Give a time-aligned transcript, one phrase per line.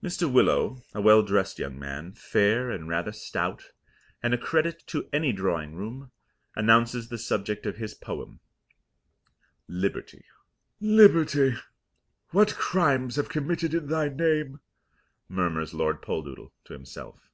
[0.00, 0.32] Mr.
[0.32, 3.72] Willow, a well dressed young man, fair and rather stout,
[4.22, 6.12] and a credit to any drawing room,
[6.54, 8.38] announces the subject of his poem
[9.66, 10.24] Liberty.
[10.80, 11.56] "Liberty,
[12.30, 14.60] what crimes have been committed in thy name!"
[15.28, 17.28] murmurs Lord Poldoodle to himself.